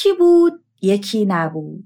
[0.00, 1.84] یکی بود یکی نبود.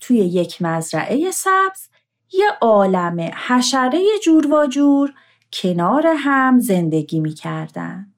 [0.00, 1.88] توی یک مزرعه سبز
[2.32, 5.14] یه عالم حشره جور و جور
[5.52, 8.12] کنار هم زندگی می کردن.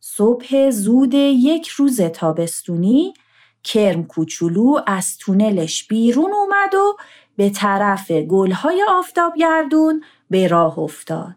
[0.00, 3.14] صبح زود یک روز تابستونی
[3.64, 6.96] کرم کوچولو از تونلش بیرون اومد و
[7.36, 11.36] به طرف گلهای آفتابگردون به راه افتاد.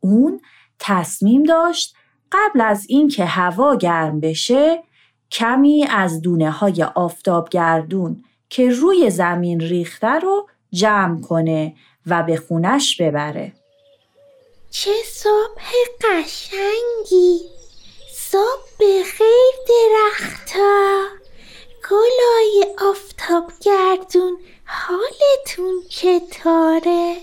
[0.00, 0.40] اون
[0.78, 1.96] تصمیم داشت
[2.32, 4.88] قبل از اینکه هوا گرم بشه
[5.30, 11.74] کمی از دونه های آفتابگردون که روی زمین ریخته رو جمع کنه
[12.06, 13.52] و به خونش ببره.
[14.70, 15.62] چه صبح
[16.00, 17.40] قشنگی
[18.12, 21.02] صبح به خیر درختا
[21.90, 27.16] گلای آفتاب گردون حالتون چطوره؟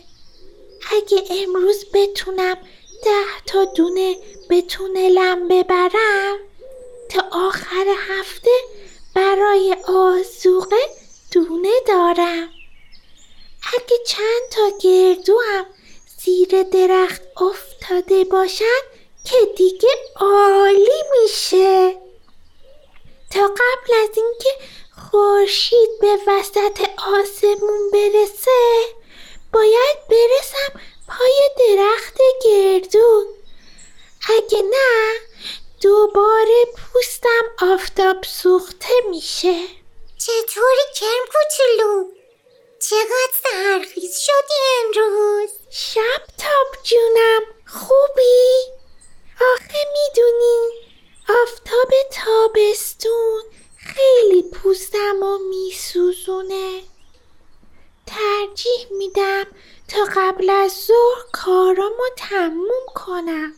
[0.91, 2.57] اگه امروز بتونم
[3.03, 4.15] ده تا دونه
[4.49, 6.37] به تونلم ببرم
[7.09, 8.51] تا آخر هفته
[9.15, 10.81] برای آزوقه
[11.31, 12.49] دونه دارم
[13.73, 15.65] اگه چند تا گردو هم
[16.23, 18.81] زیر درخت افتاده باشن
[19.25, 21.97] که دیگه عالی میشه.
[23.31, 24.49] تا قبل از اینکه
[25.11, 28.85] خورشید به وسط آسمون برسه
[29.53, 33.25] باید برسم پای درخت گردو.
[34.37, 35.13] اگه نه
[35.81, 39.59] دوباره پوستم آفتاب سوخته میشه.
[40.17, 42.24] چطوری کرم کوچولو؟
[42.79, 44.53] چقدر سرخیز شدی
[44.83, 48.71] امروز؟ شب تاب جونم خوبی؟
[49.53, 50.69] آخه می‌دونی
[51.29, 53.43] آفتاب تابستون
[53.77, 56.81] خیلی پوستم و میسوزونه
[58.05, 59.45] ترجیح میدم
[59.87, 63.53] تا قبل از ظهر کارامو تموم کنم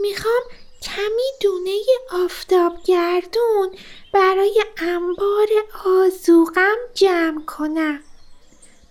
[0.00, 0.42] می‌خوام
[0.82, 1.80] کمی دونه
[2.24, 3.78] آفتاب گردون
[4.12, 5.48] برای انبار
[5.84, 8.04] آزوغم جمع کنم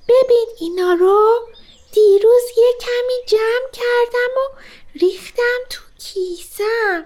[0.10, 1.48] ببین اینا رو
[1.94, 4.60] دیروز یه کمی جمع کردم و
[5.02, 7.06] ریختم تو کیسم.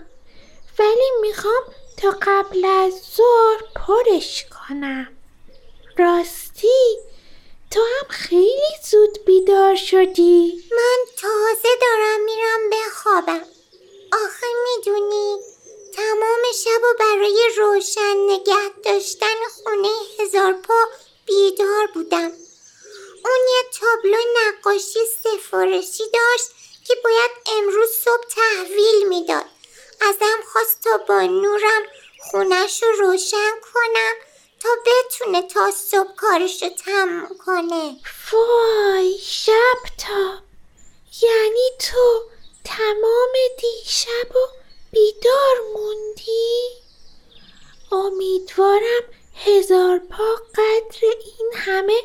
[0.80, 1.64] ولی می‌خوام
[2.02, 5.08] تا قبل از ظهر پرش کنم.
[5.98, 6.98] راستی
[7.72, 10.64] تو هم خیلی زود بیدار شدی.
[10.72, 13.48] من تازه دارم میرم بخوابم
[14.14, 15.38] آخه می‌دونی
[15.96, 19.90] تمام شب و برای روشن نگه داشتن خونه
[20.20, 20.84] هزار پا
[21.26, 22.32] بیدار بودم
[23.26, 26.50] اون یه تابلو نقاشی سفارشی داشت
[26.88, 29.46] که باید امروز صبح تحویل می‌داد
[30.02, 30.98] ازم خواست تا
[31.28, 31.84] نورم
[32.20, 34.14] خونش رو روشن کنم
[34.60, 37.96] تا بتونه تا صبح کارش رو تموم کنه.
[38.32, 40.44] وای شب تا.
[41.22, 42.30] یعنی تو
[42.64, 44.48] تمام دیشب و
[44.92, 46.84] بیدار موندی؟
[47.92, 49.04] امیدوارم
[49.36, 52.02] هزار پا قدر این همه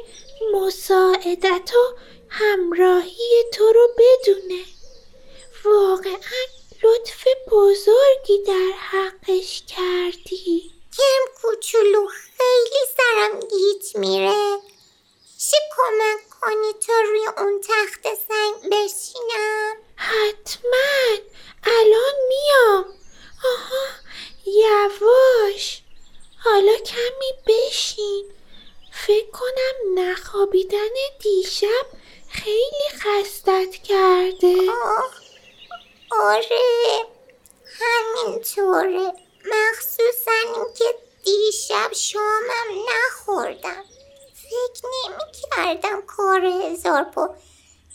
[0.55, 1.97] مساعدت و
[2.29, 4.65] همراهی تو رو بدونه.
[5.65, 6.47] واقعا
[6.83, 10.73] لطف بزرگی در حقش کردی.
[10.99, 14.59] کم کوچولو خیلی سرم گیج میره
[15.39, 21.17] چه کمک کنی تا روی اون تخت سنگ بشینم حتما
[21.63, 22.85] الان میام
[23.45, 23.87] آها
[24.47, 25.83] یواش
[26.45, 28.31] حالا کمی بشین
[29.07, 31.87] فکر کنم نخوابیدن دیشب
[32.29, 34.57] خیلی خستت کرده
[36.29, 37.07] آره
[37.81, 39.13] همینطوره.
[39.45, 40.85] مخصوصا اینکه
[41.25, 43.85] دیشب شامم نخوردم.
[44.35, 47.35] فکر نمی کردم کار هزار پا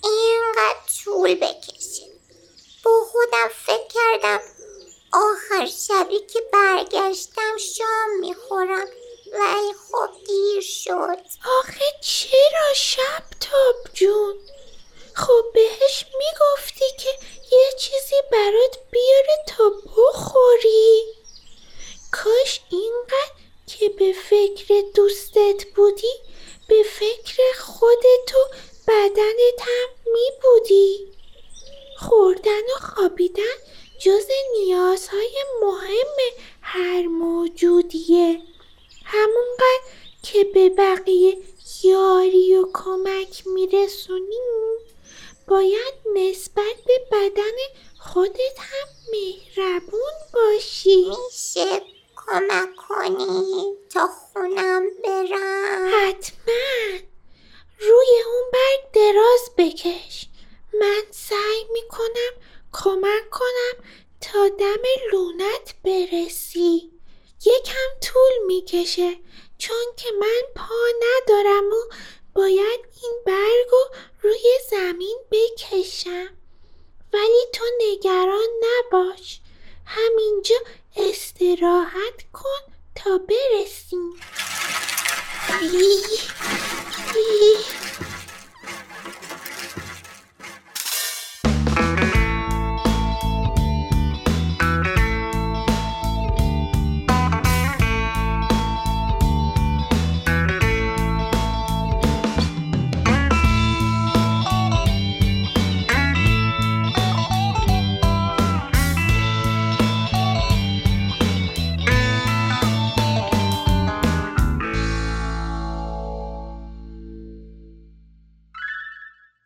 [0.03, 2.05] اینقدر طول بکشه.
[2.83, 4.39] با خودم فکر کردم
[5.13, 8.87] آخر شبی که برگشتم شام می‌خورم.
[9.33, 11.21] ولی خب دیر شد.
[11.59, 14.35] آخه چرا شب تاب جون؟
[15.15, 17.09] خب بهش می‌گفتی که
[17.63, 21.03] یه چیزی برات بیاره تا بخوری.
[22.11, 26.13] کاش اینقدر که به فکر دوستت بودی
[26.67, 28.55] به فکر خودت و
[28.87, 31.07] بدنت هم می بودی
[31.99, 33.57] خوردن و خوابیدن
[33.99, 36.17] جز نیازهای مهم
[36.61, 38.41] هر موجودیه.
[39.05, 39.83] همونقدر
[40.23, 41.37] که به بقیه
[41.83, 44.92] یاری و کمک میرسونیم
[45.53, 47.57] باید نسبت به بدن
[47.99, 51.09] خودت هم مهربون باشی.
[51.09, 51.81] میشه
[52.15, 56.97] کمک کنی تا خونم برم؟ حتما.
[57.79, 60.27] روی اون برگ دراز بکش.
[60.81, 62.33] من سعی می‌کنم
[62.73, 63.85] کمک کنم
[64.21, 66.91] تا دم لونت برسی.
[67.45, 69.15] یکم طول می‌کشه
[69.57, 71.93] چون که من پا ندارم و
[72.33, 76.29] باید این برگ روی زمین بکشم.
[77.13, 79.39] ولی تو نگران نباش.
[79.85, 80.55] همینجا
[80.95, 84.19] استراحت کن تا برسیم.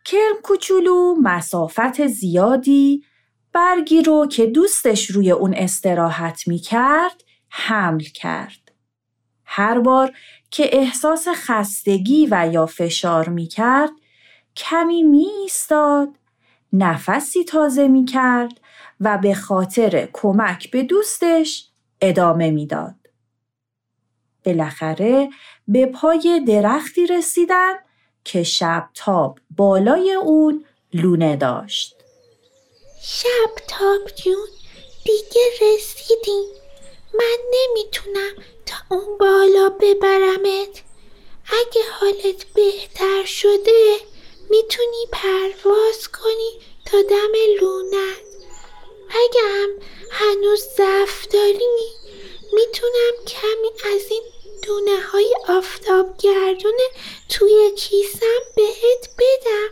[0.08, 3.04] کرم کوچولو مسافت زیادی
[3.54, 8.72] برگی رو که دوستش روی اون استراحت می کرد حمل کرد.
[9.46, 10.12] هر بار
[10.52, 13.90] که احساس خستگی و یا فشار می کرد
[14.56, 16.10] کمی می ایستاد،
[16.74, 18.62] نفسی تازه می کرد
[19.00, 21.70] و به خاطر کمک به دوستش
[22.02, 22.96] ادامه می‌داد.
[24.46, 25.30] بالاخره
[25.68, 27.74] به پای درختی رسیدن
[28.28, 31.96] که شب تاب بالای اون لونه داشت.
[33.02, 34.48] شب تاب جون
[35.06, 36.46] دیگه رسیدیم
[37.14, 38.34] من نمی‌تونم
[38.66, 40.84] تا اون بالا ببرمت.
[41.46, 43.98] اگه حالت بهتر شده
[44.50, 48.28] می‌تونی پرواز کنی تا دم لونت.
[49.10, 49.70] اگه هم
[50.12, 51.94] هنوز ضعف داری
[52.54, 54.24] می‌تونم کمی از این
[54.68, 56.88] دونه های آفتاب گردونه
[57.30, 59.70] توی کیسم بهت بدم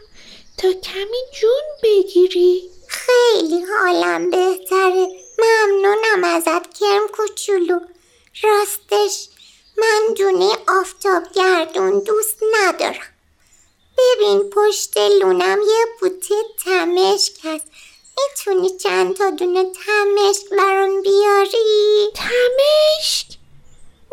[0.58, 2.70] تا کمی جون بگیری.
[2.88, 5.08] خیلی حالم بهتره.
[5.40, 7.80] ممنونم ازت کرم کوچولو.
[8.44, 9.28] راستش
[9.78, 13.16] من دونه آفتاب گردون دوست ندارم.
[13.98, 17.66] ببین پشت لونم یه بوته تمشک هست.
[18.18, 23.45] می‌تونی چند تا دونه تمشک برام بیاری؟ تمشک؟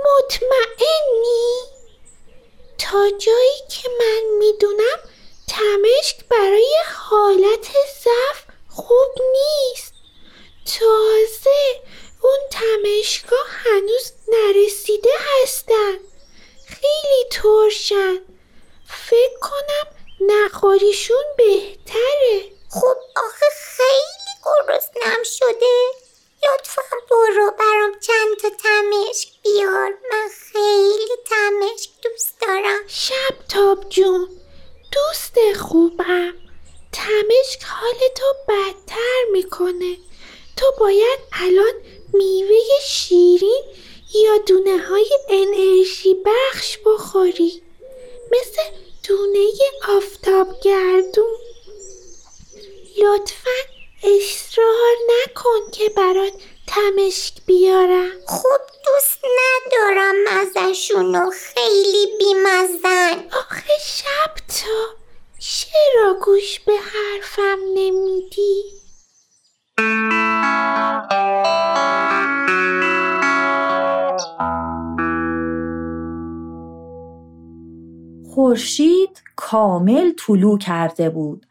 [0.05, 1.73] مطمئنی؟
[2.79, 4.99] تا جایی که من می‌دونم
[5.49, 7.69] تمشک برای حالت
[8.05, 9.93] ضعف خوب نیست.
[10.79, 11.83] تازه
[12.23, 15.99] اون تمشکا هنوز نرسیده هستن.
[16.67, 18.19] خیلی ترشن.
[19.09, 19.87] فکر کنم
[20.21, 22.53] نخوریشون بهتره.
[22.71, 23.47] خب آخه
[23.77, 26.03] خیلی گرسنم شده
[26.45, 34.29] لطفا برو برام چند تا تمشک بیار من خیلی تمشک دوست دارم شب تاب جون
[34.93, 36.35] دوست خوبم
[36.93, 39.97] تمشک حالتو بدتر می‌کنه
[40.57, 41.75] تو باید الان
[42.13, 43.63] میوه شیرین
[44.15, 47.63] یا دونه های انرژی بخش بخوری.
[48.33, 48.63] مثل
[49.09, 49.47] دونه
[49.97, 51.37] آفتاب گردون.
[52.99, 53.61] لطفا
[54.03, 56.33] اصرار نکن که برات
[56.67, 58.13] تمشک بیارم.
[58.27, 63.29] خوب دوست ندارم مزشونو خیلی بیمزن.
[63.33, 64.97] آخه شب تا.
[65.39, 68.82] چرا گوش به حرفم نمیدی؟
[78.35, 81.47] خورشید کامل طلوع کرده بود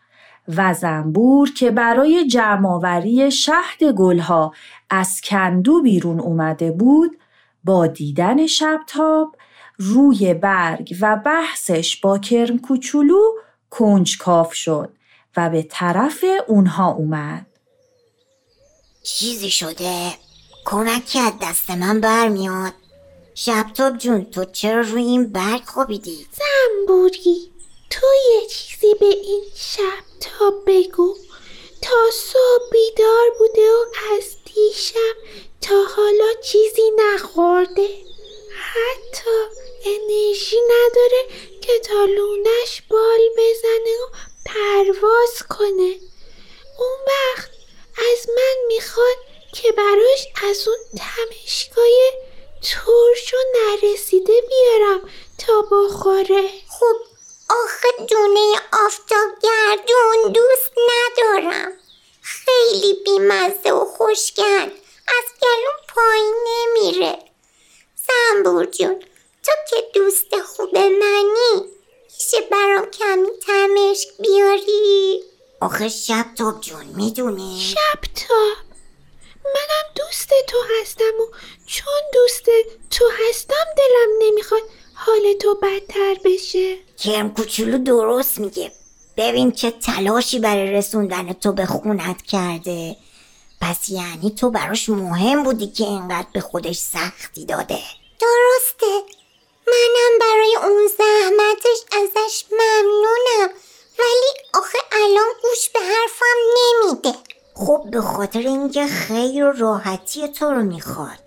[0.58, 4.54] و زنبور که برای جمعآوری شهد گلها
[4.90, 7.18] از کندو بیرون اومده بود
[7.64, 9.36] با دیدن شبتاب
[9.78, 13.22] روی برگ و بحثش با کرم کوچولو
[13.70, 14.94] کنجکاف شد
[15.38, 17.51] و به طرف اونها اومد.
[19.04, 20.14] چیزی شده.
[20.66, 22.74] کمکی از دست من برمیاد.
[23.36, 27.52] شبتاب جون تو چرا روی این برگ خوابیدی؟ زنبوری
[27.90, 31.16] تو یه چیزی به این شب تا بگو.
[31.82, 35.16] تا صبح بیدار بوده و از دیشب
[35.62, 37.90] تا حالا چیزی نخورده.
[38.56, 39.38] حتی
[39.86, 41.26] انرژی نداره
[41.62, 44.16] که تا لونش بال بزنه و
[44.46, 45.96] پرواز کنه.
[46.80, 47.61] اون وقت
[48.02, 49.18] از من می‌خواد
[49.54, 52.12] که براش از اون تمشکای
[52.62, 56.50] ترش نرسیده بیارم تا بخوره.
[56.70, 56.96] خب
[57.50, 58.54] آخه دونه
[58.86, 61.72] آفتاب گردون دوست ندارم.
[62.22, 64.72] خیلی بیمزه و خوشگند
[65.08, 67.20] از گلون پایین نمیره.
[68.08, 69.00] زنبور جون
[69.44, 71.72] تو که دوست خوب منی.
[72.06, 75.24] میشه برام کمی تمشک بیاری؟
[75.62, 78.36] آخه شب تاب جون می‌دونی؟ شب تا
[79.46, 81.26] منم دوست تو هستم و
[81.66, 82.46] چون دوست
[82.90, 84.62] تو هستم دلم نمی‌خواد
[84.94, 86.78] حال تو بدتر بشه.
[86.98, 88.72] کرم کوچولو درست میگه.
[89.18, 92.96] ببین چه تلاشی برای رسوندن تو به خونت کرده.
[93.62, 97.80] پس یعنی تو براش مهم بودی که اینقدر به خودش سختی داده.
[98.20, 99.04] درسته.
[99.68, 103.50] منم برای اون زحمتش ازش ممنونم.
[104.00, 107.14] ولی آخه الان گوش به حرفم نمیده.
[107.54, 111.20] خب به خاطر اینکه خیر و راحتی تو رو می‌خواد.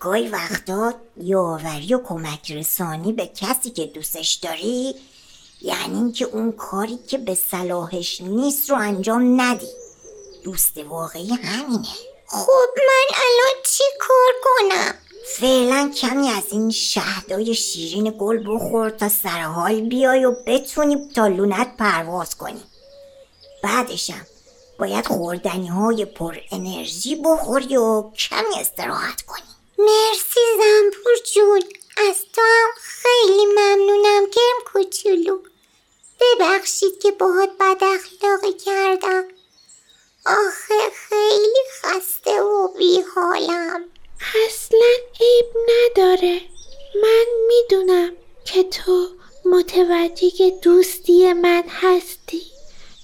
[0.00, 4.94] گاهی وقتا یاوری و کمک رسانی به کسی که دوستش داری
[5.60, 9.68] یعنی اینکه اون کاری که به صلاحش نیست رو انجام ندی.
[10.44, 11.88] دوست واقعی همینه.
[12.26, 19.08] خب من الان چی کار کنم؟ فعلا کمی از این شهدای شیرین گل بخور تا
[19.08, 22.62] سر حال بیای و بتونی تا لونت پرواز کنی.
[23.62, 24.26] بعدشم
[24.78, 29.42] باید خوردنی های پر انرژی بخوری و کمی استراحت کنی.
[29.78, 31.62] مرسی زنبور جون.
[32.08, 35.38] از تو هم خیلی ممنونم کرم کوچولو.
[36.20, 39.24] ببخشید که باهات بد اخلاقی کردم.
[40.26, 43.91] آخه خیلی خسته و بیحالم.
[44.46, 44.88] اصلا
[45.20, 46.40] عیب نداره
[47.02, 48.12] من می‌دونم
[48.44, 49.08] که تو
[49.44, 52.42] متوجه دوستی من هستی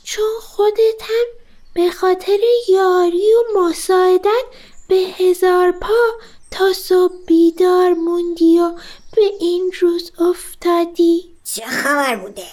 [0.04, 1.26] چون خودت هم
[1.74, 4.44] به خاطر یاری و مساعدت
[4.88, 6.04] به هزار پا
[6.50, 8.70] تا صبح بیدار موندی و
[9.16, 12.46] به این روز افتادی چه خبر بوده؟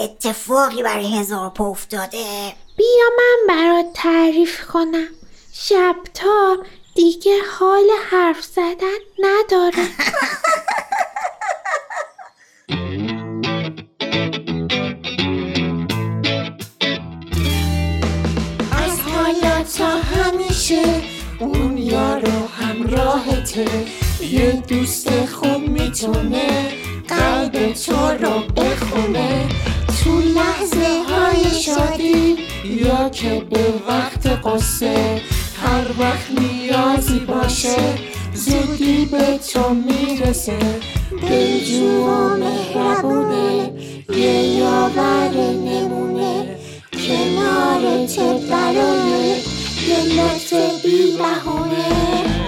[0.00, 5.08] اتفاقی برای هزار پا افتاده؟ بیا من برات تعریف کنم
[5.52, 6.58] شب تا
[6.94, 9.88] دیگه حال حرف زدن نداره.
[18.72, 20.82] از حالا تا همیشه
[21.40, 23.66] اون یار و همراهته
[24.20, 26.72] یه دوست خوب می‌تونه
[27.08, 29.48] قلب تو رو بخونه.
[30.04, 35.21] تو لحظه های شادی یا که به وقت قصه.
[35.98, 37.76] وقت نیازی باشه
[38.34, 40.58] زودی به تو می‌رسه.
[41.22, 43.72] دلجو و مهربونه
[44.16, 45.30] یه یاور
[45.66, 46.56] نمونه.
[46.92, 48.18] کنارت
[48.50, 49.36] برای
[49.88, 50.52] یه لطف
[50.84, 52.41] بی بهونه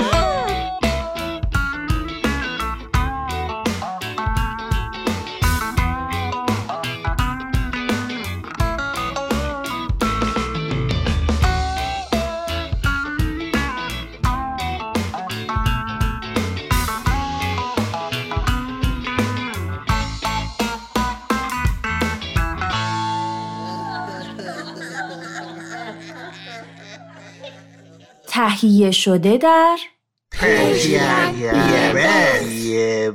[28.61, 29.77] تهیه شده در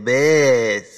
[0.06, 0.89] بس.